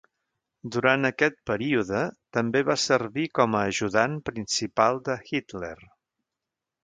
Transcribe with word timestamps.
Durant 0.75 1.07
aquest 1.09 1.35
període, 1.49 1.99
també 2.37 2.63
va 2.69 2.77
servir 2.85 3.27
com 3.39 3.57
a 3.59 3.63
Ajudant 3.73 4.17
Principal 4.31 5.01
de 5.11 5.19
Hitler. 5.33 5.73